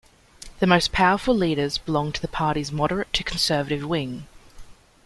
[0.59, 4.25] The most powerful leaders belonged to the party's moderate-to-conservative wing.